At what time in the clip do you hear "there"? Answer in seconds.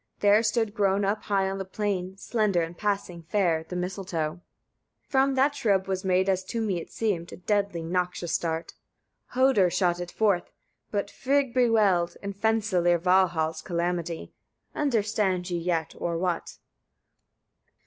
0.21-0.41